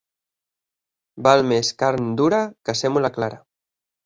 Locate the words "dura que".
2.23-2.77